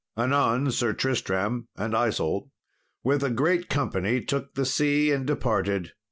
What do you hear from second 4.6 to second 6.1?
sea and departed.